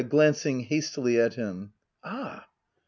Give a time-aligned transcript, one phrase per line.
[0.03, 2.47] [Glandf^ hastily at him.] Ah